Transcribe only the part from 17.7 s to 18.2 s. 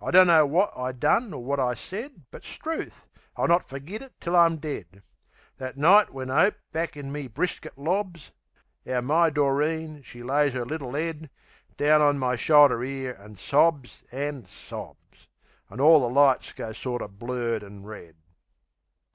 red.